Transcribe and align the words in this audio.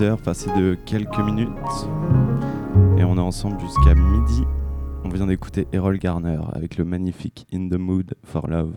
10h 0.00 0.16
passé 0.16 0.50
de 0.56 0.78
quelques 0.86 1.18
minutes 1.18 1.48
et 2.96 3.04
on 3.04 3.16
est 3.16 3.20
ensemble 3.20 3.60
jusqu'à 3.60 3.94
midi. 3.94 4.44
On 5.04 5.10
vient 5.10 5.26
d'écouter 5.26 5.68
Errol 5.72 5.98
Garner 5.98 6.40
avec 6.54 6.78
le 6.78 6.86
magnifique 6.86 7.46
In 7.52 7.68
the 7.68 7.78
Mood 7.78 8.14
for 8.24 8.46
Love. 8.46 8.76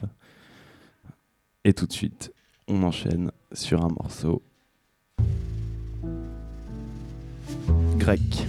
Et 1.64 1.74
tout 1.74 1.88
de 1.88 1.94
suite, 1.94 2.34
on 2.68 2.84
enchaîne 2.84 3.32
sur 3.54 3.86
un 3.86 3.88
morceau 3.88 4.44
grec. 7.96 8.46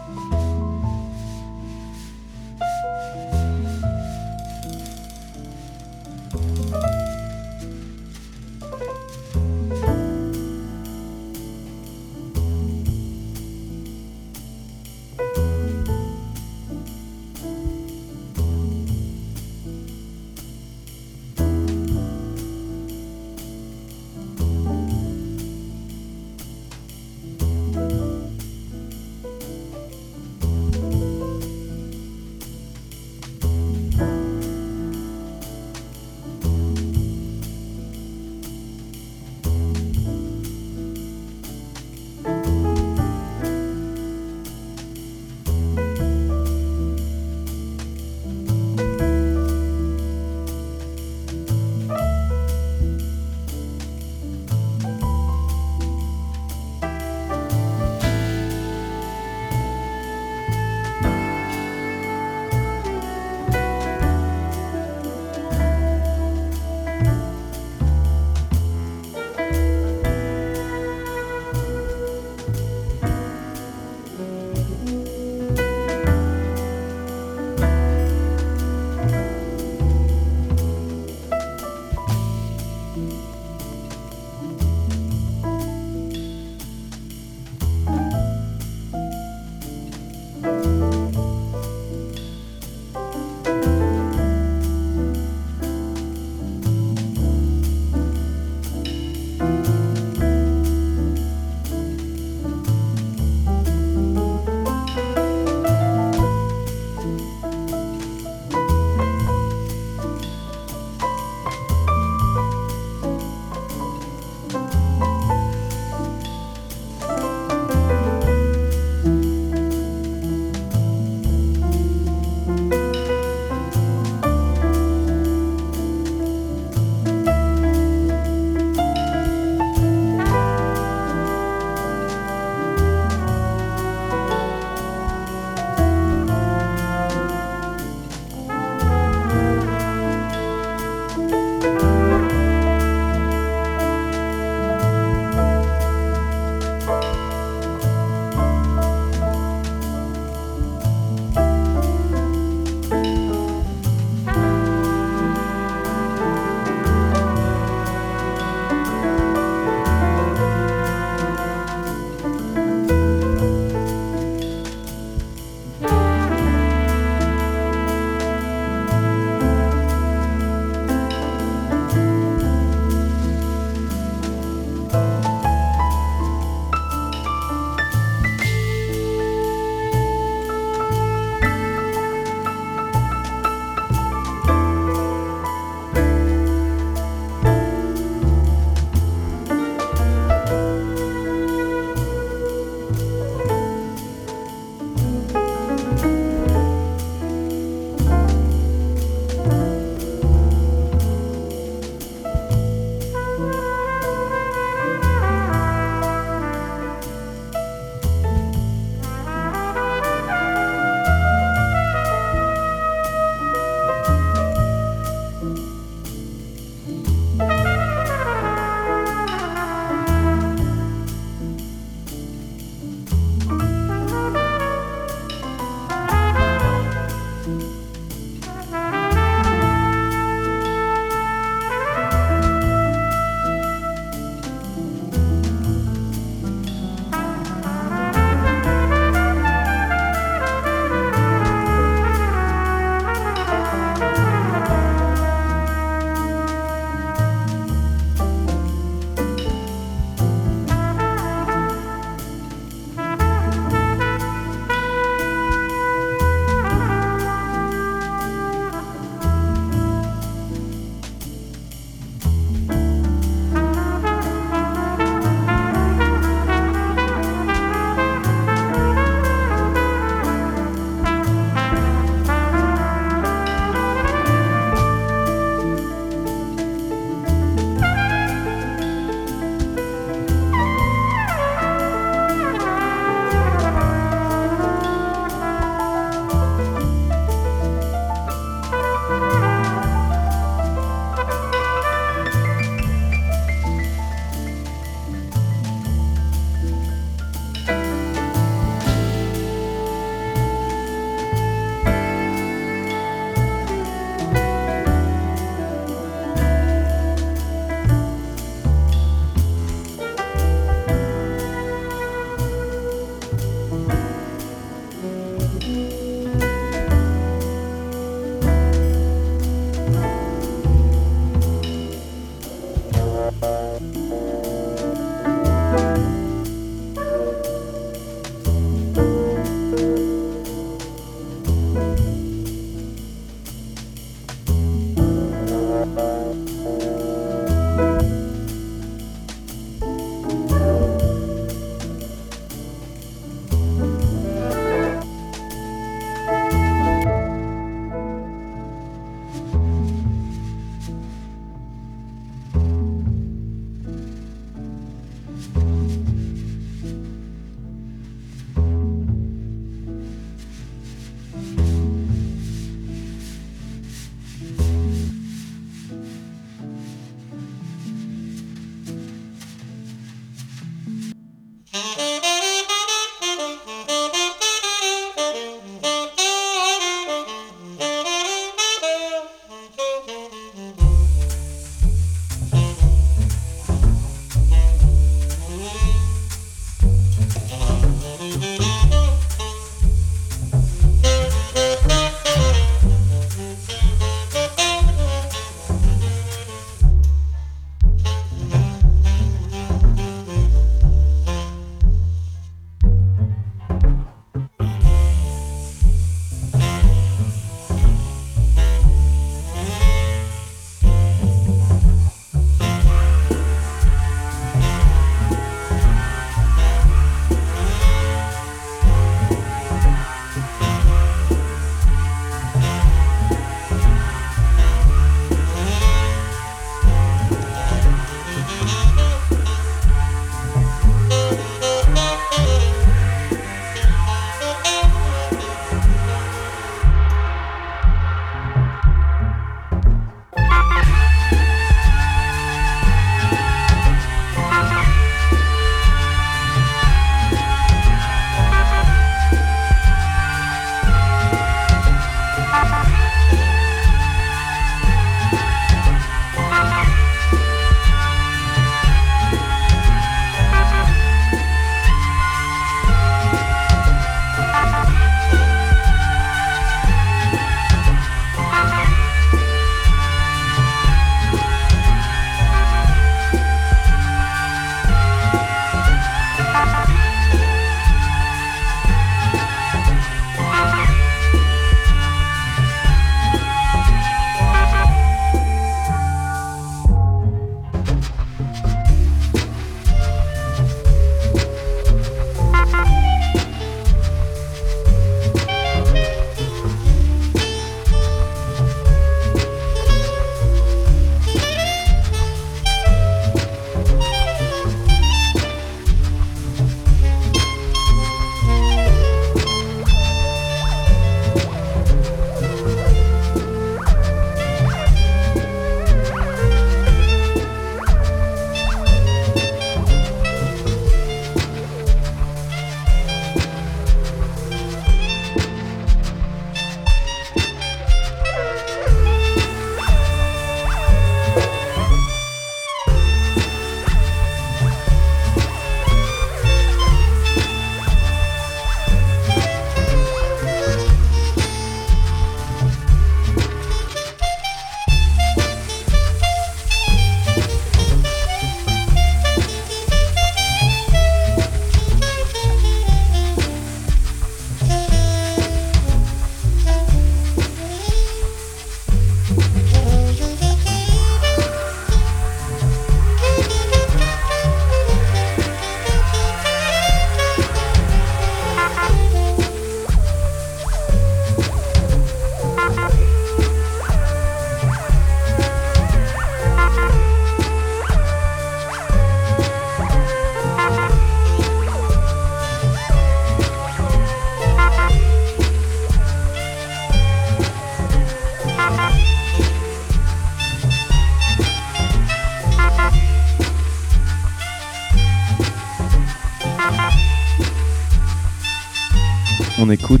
On 599.64 599.70
écoute 599.70 600.00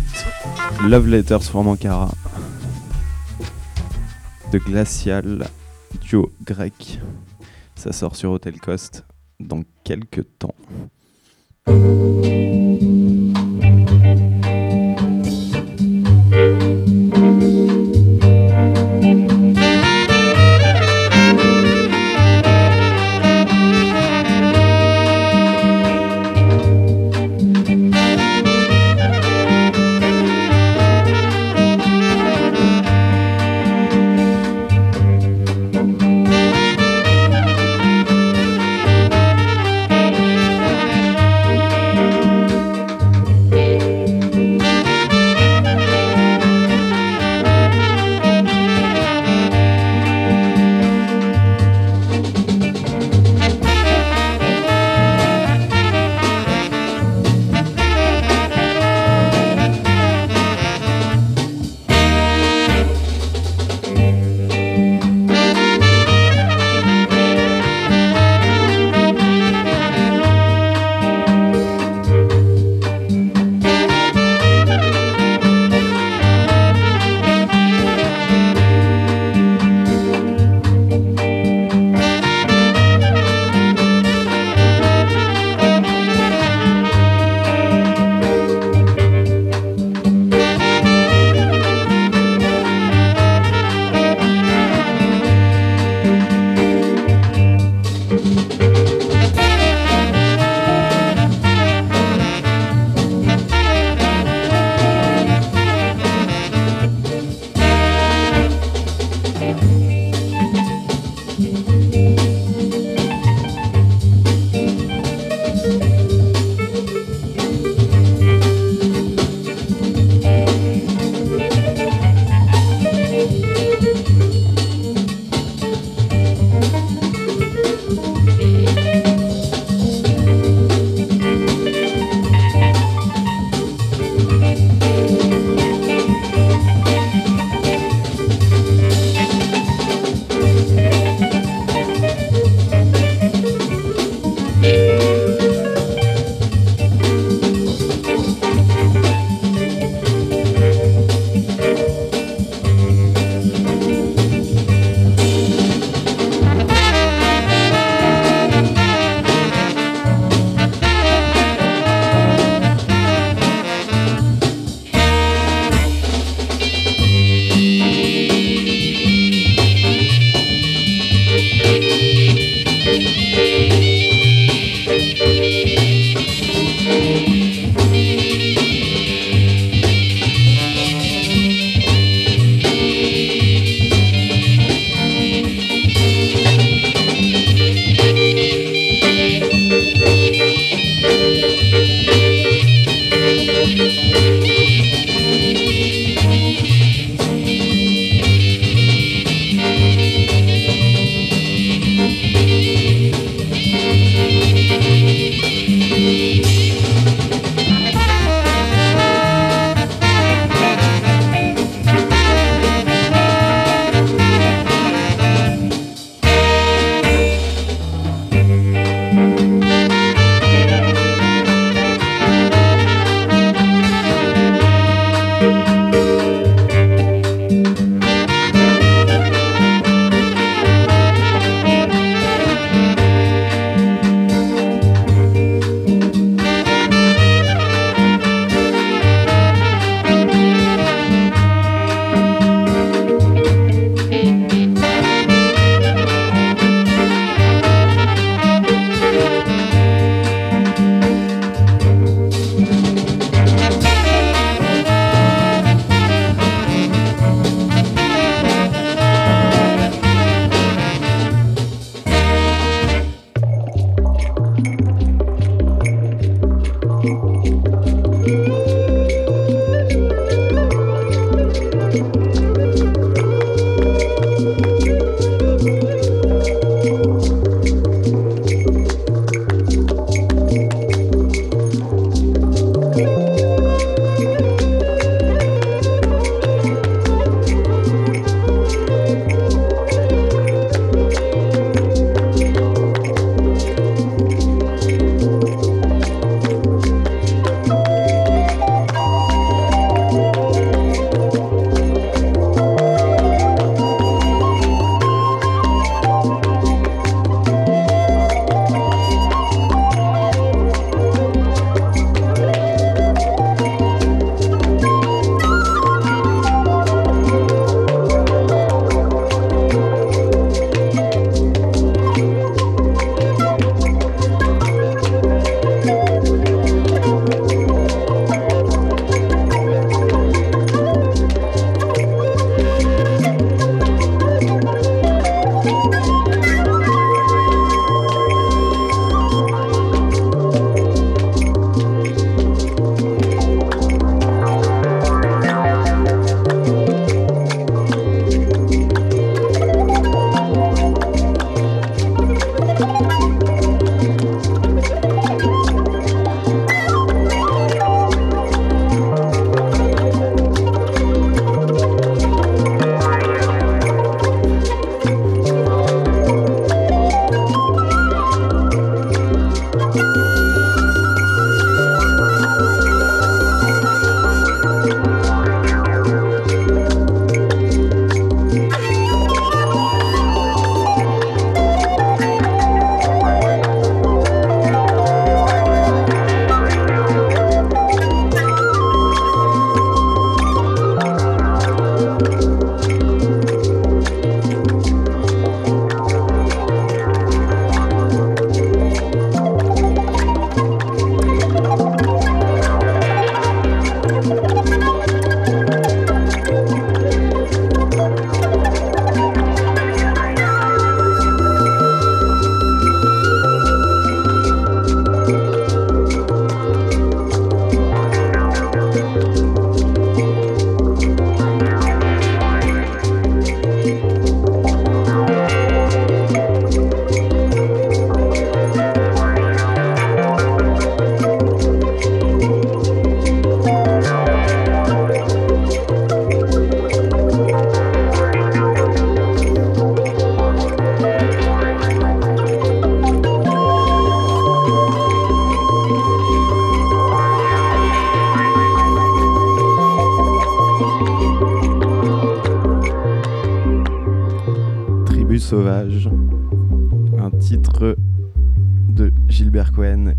Love 0.88 1.06
Letters 1.06 1.44
from 1.44 1.68
Ankara 1.68 2.10
de 4.50 4.58
Glacial 4.58 5.48
duo 6.00 6.32
grec. 6.44 6.98
Ça 7.76 7.92
sort 7.92 8.16
sur 8.16 8.32
Hotel 8.32 8.58
Coast 8.58 9.04
dans 9.38 9.62
quelques 9.84 10.26
temps. 10.40 10.41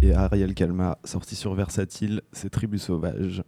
Et 0.01 0.13
Ariel 0.13 0.53
Calma, 0.53 0.97
sorti 1.03 1.36
sur 1.36 1.53
Versatile, 1.53 2.21
c'est 2.32 2.49
Tribu 2.49 2.79
sauvage. 2.79 3.43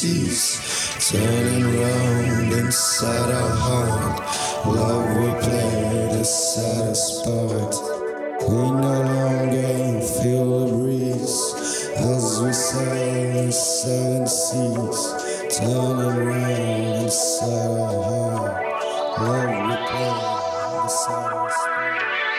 cease, 0.00 1.10
turning 1.10 1.76
round 1.78 2.52
inside 2.54 3.34
our 3.34 3.50
heart. 3.50 4.20
Love 4.64 5.16
will 5.16 5.34
play 5.42 6.08
the 6.16 6.24
saddest 6.24 7.24
part. 7.24 7.74
We 8.48 8.56
no 8.80 8.96
longer 9.12 10.00
feel 10.00 10.48
the 10.60 10.72
breeze 10.72 11.38
as 11.98 12.40
we 12.40 12.50
sail 12.50 13.44
the 13.44 13.52
seven 13.52 14.26
seas, 14.26 15.00
turning 15.58 16.24
round 16.28 17.04
inside 17.04 17.70
our 17.78 18.02
heart. 18.08 19.20
Love 19.20 19.52
will 19.68 19.86
play 19.90 20.12
the 20.80 20.88
saddest 20.88 21.58
part. 21.66 22.29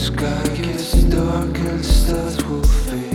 sky 0.00 0.42
gets 0.56 0.92
dark 1.04 1.58
and 1.58 1.80
the 1.80 1.84
stars 1.84 2.42
will 2.46 2.62
fade 2.62 3.09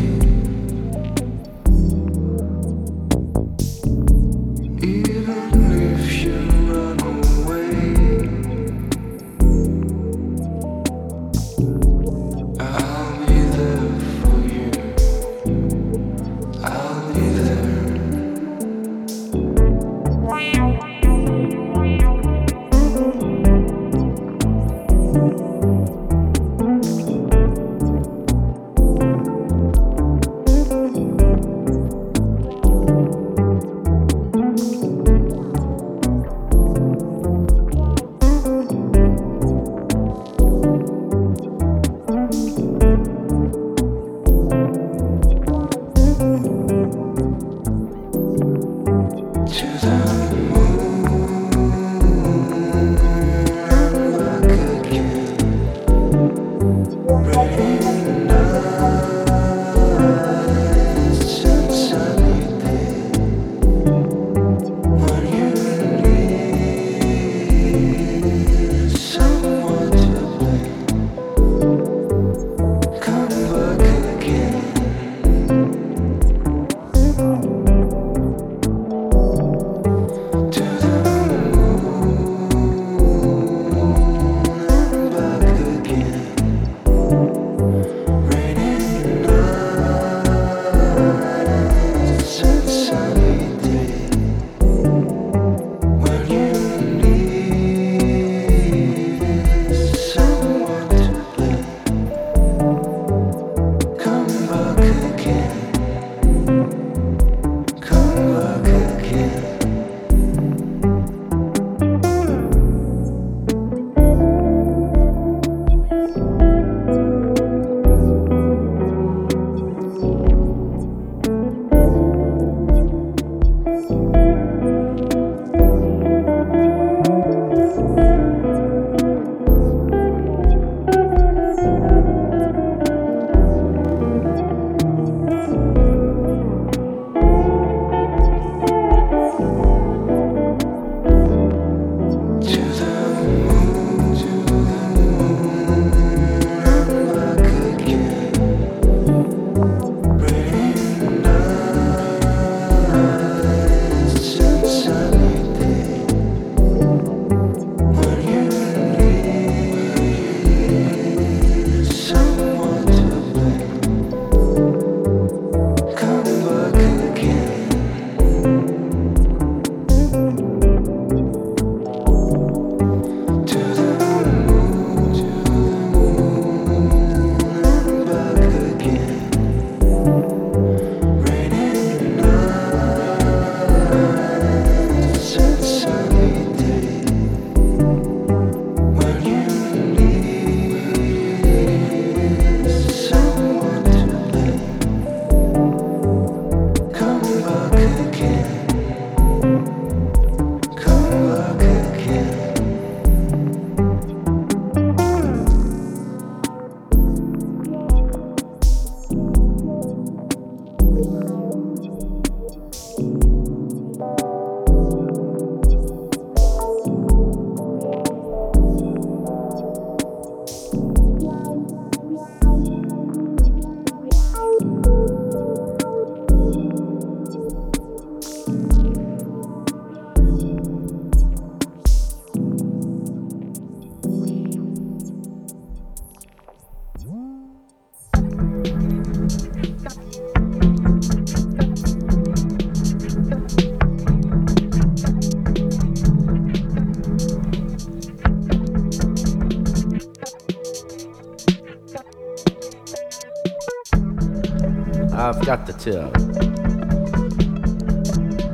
tell. 255.86 256.12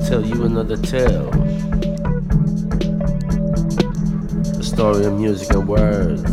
Tell 0.06 0.22
you 0.22 0.44
another 0.44 0.76
tale. 0.76 1.32
The 4.58 4.62
story 4.62 5.06
of 5.06 5.18
music 5.18 5.52
and 5.52 5.66
words. 5.66 6.24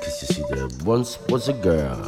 Cause 0.00 0.22
you 0.22 0.28
see, 0.32 0.42
there 0.48 0.68
once 0.86 1.18
was 1.28 1.50
a 1.50 1.52
girl. 1.52 2.07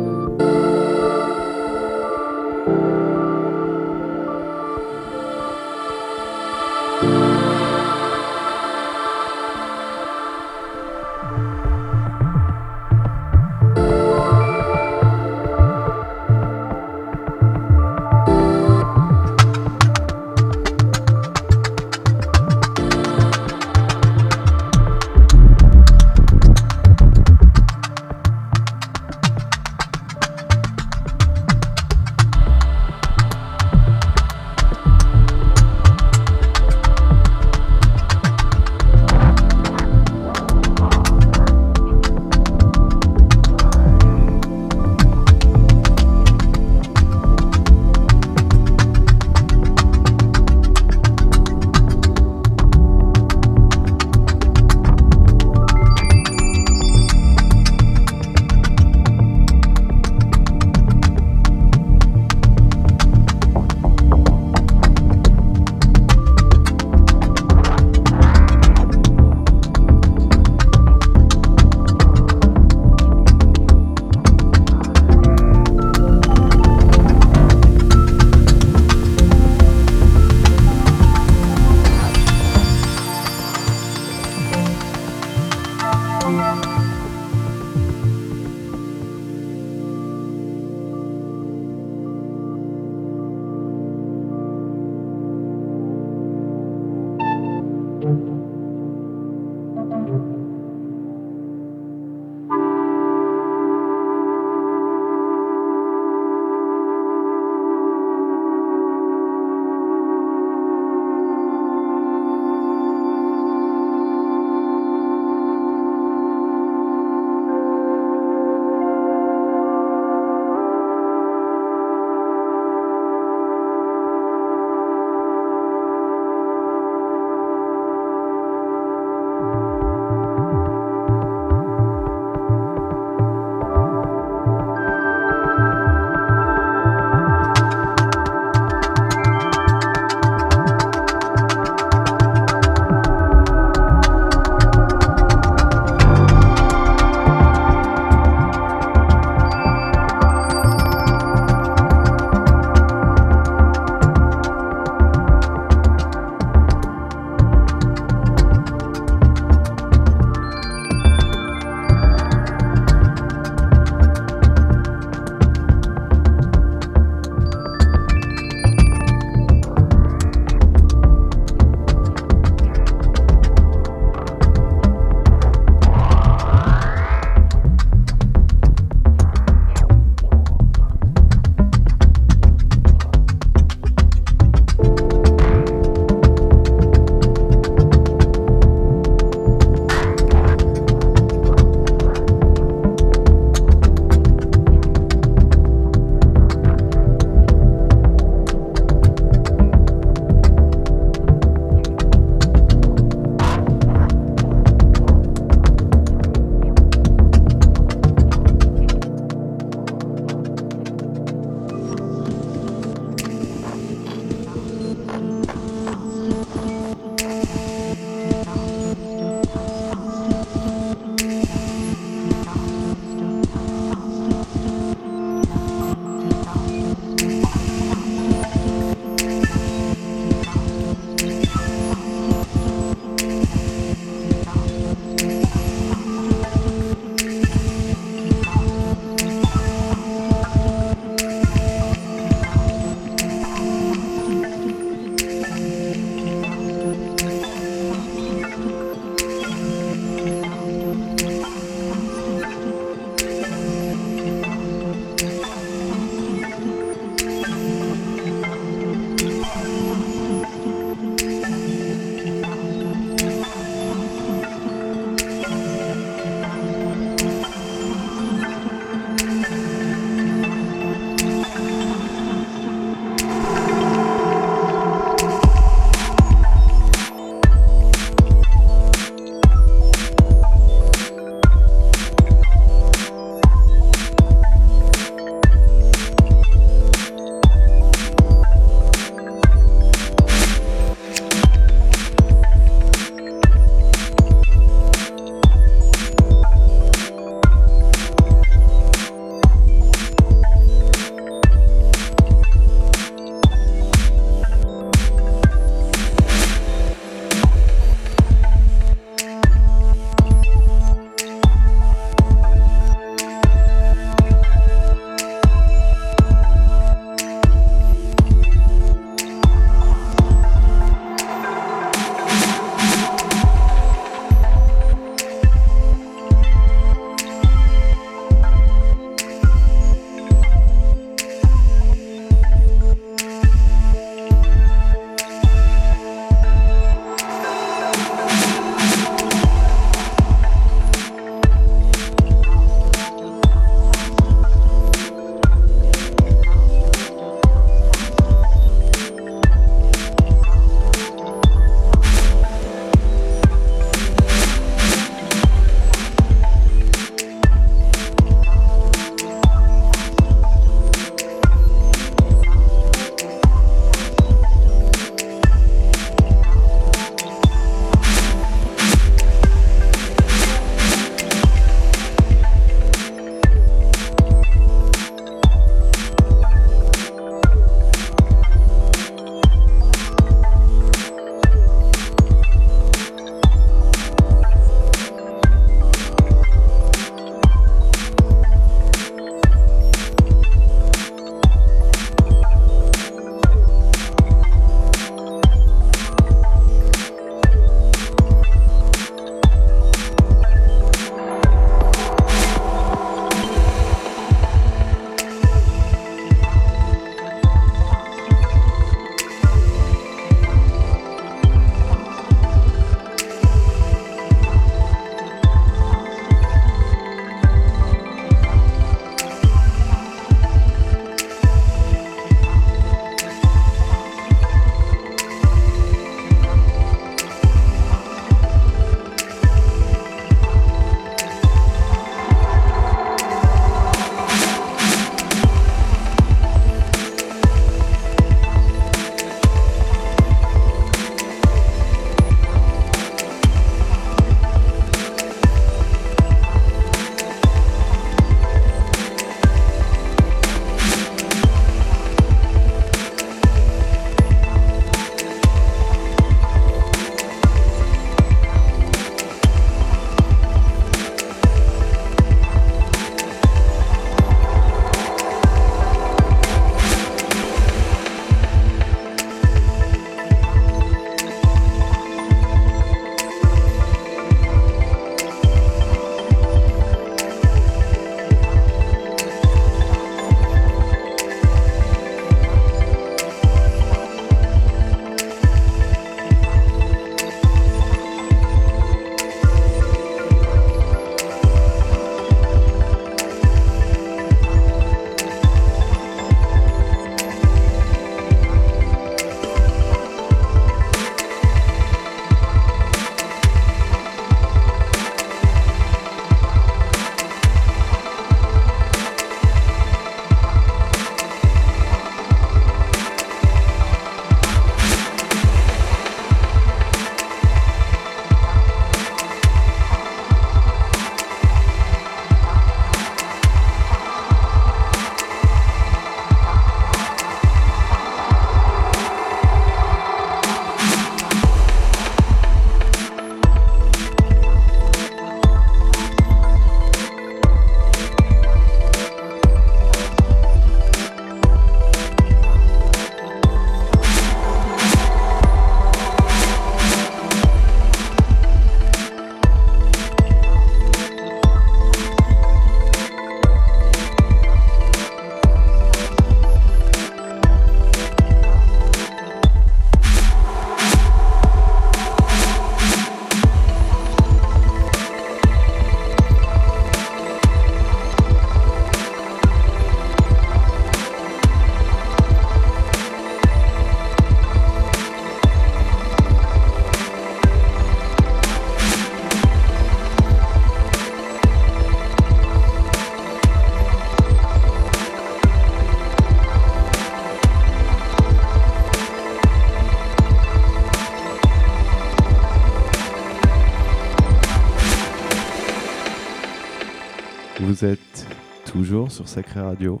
Vous 597.60 597.84
êtes 597.84 598.26
toujours 598.64 599.12
sur 599.12 599.28
Sacré 599.28 599.60
Radio. 599.60 600.00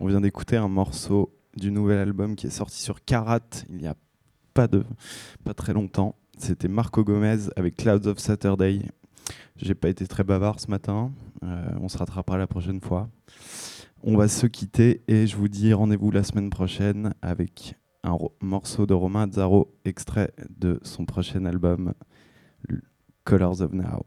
On 0.00 0.08
vient 0.08 0.20
d'écouter 0.20 0.56
un 0.56 0.66
morceau 0.66 1.32
du 1.56 1.70
nouvel 1.70 1.98
album 1.98 2.34
qui 2.34 2.48
est 2.48 2.50
sorti 2.50 2.82
sur 2.82 3.04
Karat 3.04 3.38
il 3.68 3.76
n'y 3.76 3.86
a 3.86 3.94
pas, 4.52 4.66
de, 4.66 4.84
pas 5.44 5.54
très 5.54 5.72
longtemps. 5.72 6.16
C'était 6.36 6.66
Marco 6.66 7.04
Gomez 7.04 7.50
avec 7.54 7.76
Clouds 7.76 8.08
of 8.08 8.18
Saturday. 8.18 8.80
J'ai 9.54 9.76
pas 9.76 9.88
été 9.88 10.08
très 10.08 10.24
bavard 10.24 10.58
ce 10.58 10.68
matin. 10.68 11.12
Euh, 11.44 11.70
on 11.80 11.88
se 11.88 11.96
rattrapera 11.96 12.36
la 12.36 12.48
prochaine 12.48 12.80
fois. 12.80 13.08
On 14.02 14.16
va 14.16 14.26
se 14.26 14.48
quitter 14.48 15.02
et 15.06 15.28
je 15.28 15.36
vous 15.36 15.48
dis 15.48 15.72
rendez-vous 15.72 16.10
la 16.10 16.24
semaine 16.24 16.50
prochaine 16.50 17.14
avec 17.22 17.76
un 18.02 18.16
morceau 18.40 18.86
de 18.86 18.94
Romain 18.94 19.30
Zaro 19.30 19.72
extrait 19.84 20.32
de 20.50 20.80
son 20.82 21.04
prochain 21.04 21.44
album 21.44 21.94
Colors 23.22 23.60
of 23.60 23.72
Now. 23.72 24.04